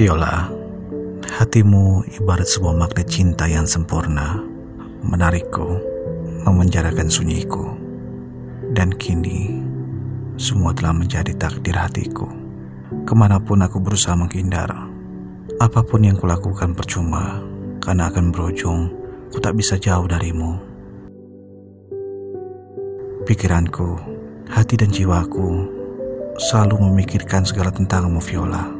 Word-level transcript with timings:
Viola, 0.00 0.48
hatimu 1.28 2.08
ibarat 2.16 2.48
sebuah 2.48 2.72
magnet 2.72 3.04
cinta 3.04 3.44
yang 3.44 3.68
sempurna, 3.68 4.40
menarikku, 5.04 5.76
memenjarakan 6.48 7.12
sunyiku. 7.12 7.76
Dan 8.72 8.96
kini, 8.96 9.60
semua 10.40 10.72
telah 10.72 10.96
menjadi 10.96 11.36
takdir 11.36 11.76
hatiku. 11.76 12.24
Ke 13.04 13.12
mana 13.12 13.44
pun 13.44 13.60
aku 13.60 13.76
berusaha 13.76 14.16
menghindar, 14.16 14.72
apa 15.60 15.84
pun 15.84 16.00
yang 16.00 16.16
kulakukan 16.16 16.72
percuma, 16.72 17.44
karena 17.84 18.08
akan 18.08 18.32
berujung, 18.32 18.88
ku 19.28 19.36
tak 19.36 19.52
bisa 19.60 19.76
jauh 19.76 20.08
darimu. 20.08 20.56
Pikiranku, 23.28 24.00
hati 24.48 24.80
dan 24.80 24.88
jiwaku 24.88 25.68
selalu 26.40 26.88
memikirkan 26.88 27.44
segala 27.44 27.68
tentangmu, 27.68 28.16
Viola. 28.24 28.79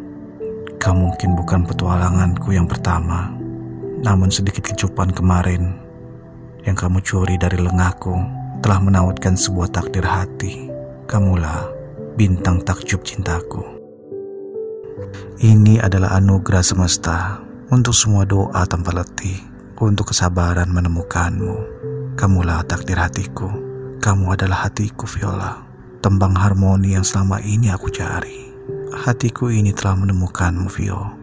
Kau 0.90 0.98
mungkin 0.98 1.38
bukan 1.38 1.62
petualanganku 1.70 2.50
yang 2.50 2.66
pertama, 2.66 3.30
namun 4.02 4.26
sedikit 4.26 4.74
kecupan 4.74 5.14
kemarin 5.14 5.78
yang 6.66 6.74
kamu 6.74 6.98
curi 7.06 7.38
dari 7.38 7.62
lengaku 7.62 8.18
telah 8.58 8.82
menautkan 8.82 9.38
sebuah 9.38 9.70
takdir 9.70 10.02
hati. 10.02 10.66
Kamulah 11.06 11.70
bintang 12.18 12.66
takjub 12.66 13.06
cintaku. 13.06 13.62
Ini 15.38 15.78
adalah 15.78 16.18
anugerah 16.18 16.66
semesta 16.66 17.38
untuk 17.70 17.95
semua 17.95 18.26
doa 18.26 18.66
tanpa 18.66 18.90
letih, 18.90 19.38
untuk 19.78 20.10
kesabaran 20.10 20.74
menemukanmu. 20.74 21.54
Kamulah 22.18 22.66
takdir 22.66 22.98
hatiku, 22.98 23.46
kamu 24.02 24.34
adalah 24.34 24.66
hatiku 24.66 25.06
Viola, 25.06 25.54
tembang 26.02 26.34
harmoni 26.34 26.98
yang 26.98 27.06
selama 27.06 27.38
ini 27.46 27.70
aku 27.70 27.86
cari. 27.95 28.49
Hatiku 28.90 29.54
ini 29.54 29.70
telah 29.70 29.94
menemukanmu, 29.94 30.66
Vio. 30.74 31.15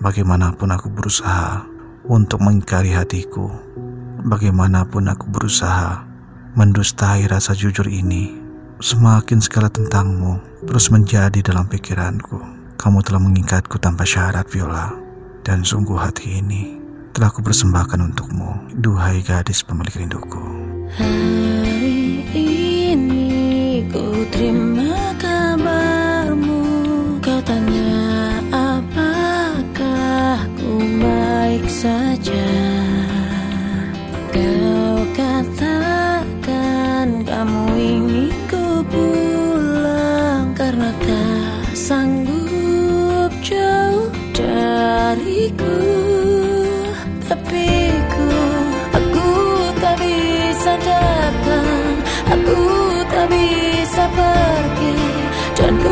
Bagaimanapun 0.00 0.72
aku 0.72 0.88
berusaha 0.88 1.60
untuk 2.08 2.40
mengingkari 2.40 2.90
hatiku, 2.96 3.52
bagaimanapun 4.24 5.12
aku 5.12 5.28
berusaha 5.28 6.08
mendustai 6.56 7.28
rasa 7.28 7.52
jujur 7.52 7.84
ini, 7.86 8.32
semakin 8.80 9.44
segala 9.44 9.68
tentangmu 9.68 10.40
terus 10.64 10.88
menjadi 10.88 11.44
dalam 11.44 11.68
pikiranku. 11.68 12.40
Kamu 12.80 12.98
telah 13.04 13.20
mengikatku 13.20 13.76
tanpa 13.76 14.08
syarat, 14.08 14.48
Viola. 14.48 14.90
Dan 15.42 15.66
sungguh 15.66 15.98
hati 15.98 16.38
ini 16.38 16.78
telah 17.12 17.28
aku 17.28 17.44
persembahkan 17.44 17.98
untukmu, 17.98 18.72
duhai 18.78 19.20
gadis 19.20 19.60
pemilik 19.60 20.06
rinduku. 20.06 20.42
Hari 20.96 22.24
ini 22.30 23.84
ku 23.90 24.22
terima 24.30 25.01
Karena 40.72 40.88
tak 41.04 41.76
sanggup 41.76 43.28
jauh 43.44 44.08
dariku. 44.32 45.80
Tapi 47.28 47.68
ku, 48.08 48.28
aku 48.96 49.28
tak 49.84 50.00
bisa 50.00 50.72
datang 50.80 51.92
Aku 52.24 52.60
tak 53.04 53.28
bisa 53.28 54.04
pergi. 54.16 54.96
Dan 55.60 55.76
ku 55.76 55.91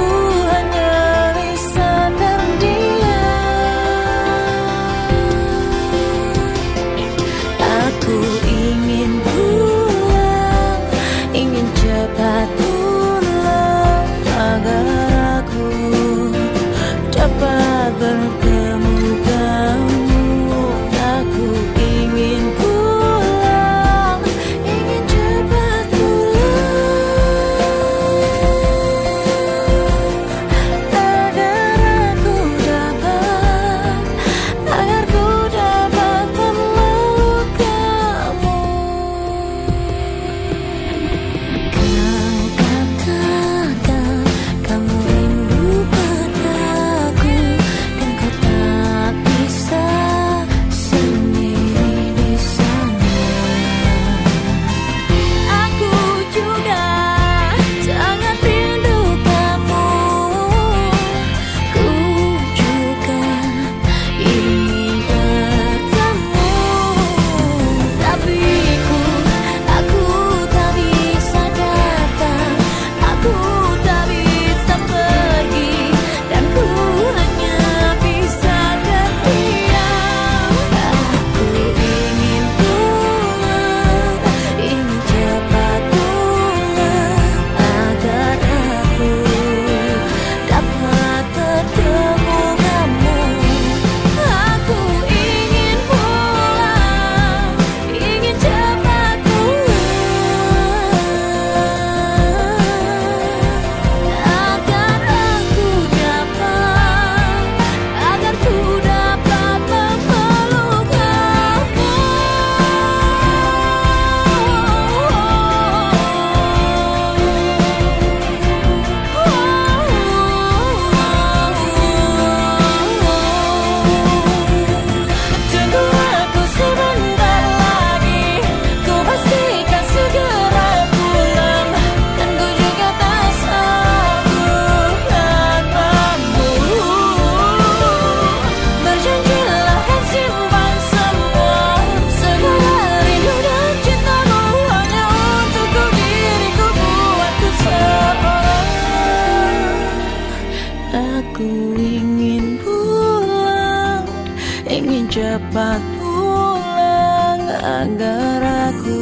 cepat 155.30 155.78
pulang 156.02 157.42
agar 157.62 158.42
aku 158.74 158.98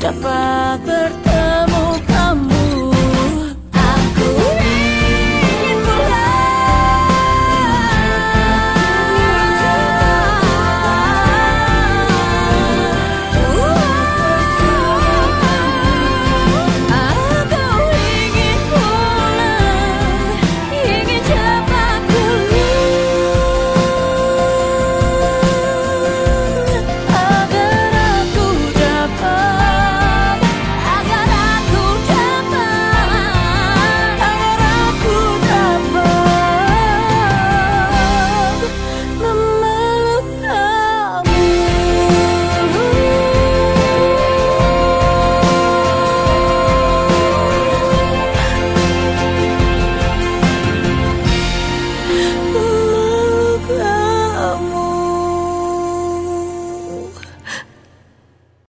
dapat 0.00 0.80
bertemu 0.88 1.29